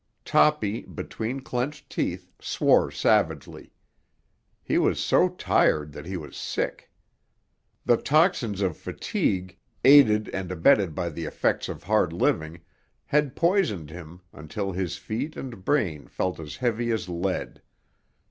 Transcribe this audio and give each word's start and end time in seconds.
Toppy, 0.25 0.81
between 0.81 1.41
clenched 1.41 1.87
teeth, 1.91 2.31
swore 2.39 2.89
savagely. 2.89 3.71
He 4.63 4.79
was 4.79 4.99
so 4.99 5.29
tired 5.29 5.91
that 5.91 6.07
he 6.07 6.17
was 6.17 6.35
sick. 6.35 6.89
The 7.85 7.97
toxins 7.97 8.61
of 8.61 8.75
fatigue, 8.75 9.59
aided 9.85 10.27
and 10.29 10.51
abetted 10.51 10.95
by 10.95 11.09
the 11.09 11.25
effects 11.25 11.69
of 11.69 11.83
hard 11.83 12.13
living, 12.13 12.61
had 13.05 13.35
poisoned 13.35 13.91
him 13.91 14.21
until 14.33 14.71
his 14.71 14.97
feet 14.97 15.37
and 15.37 15.63
brain 15.63 16.07
felt 16.07 16.39
as 16.39 16.55
heavy 16.55 16.89
as 16.89 17.07
lead. 17.07 17.61